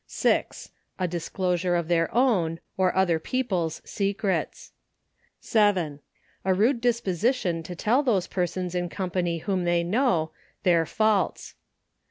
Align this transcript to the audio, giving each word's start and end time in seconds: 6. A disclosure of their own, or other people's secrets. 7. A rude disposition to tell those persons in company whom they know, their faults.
6. 0.07 0.71
A 0.97 1.07
disclosure 1.07 1.75
of 1.75 1.87
their 1.87 2.11
own, 2.11 2.59
or 2.75 2.95
other 2.95 3.19
people's 3.19 3.83
secrets. 3.85 4.71
7. 5.39 5.99
A 6.43 6.53
rude 6.55 6.81
disposition 6.81 7.61
to 7.61 7.75
tell 7.75 8.01
those 8.01 8.25
persons 8.25 8.73
in 8.73 8.89
company 8.89 9.37
whom 9.37 9.63
they 9.63 9.83
know, 9.83 10.31
their 10.63 10.87
faults. 10.87 11.53